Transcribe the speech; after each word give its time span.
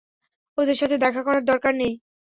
ওদের 0.57 0.77
সাথে 0.77 0.95
দেখা 0.97 1.21
করার 1.23 1.43
দরকার 1.45 1.73
নেই। 1.75 1.93